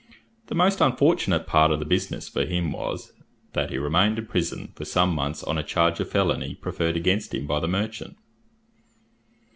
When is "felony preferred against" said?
6.09-7.35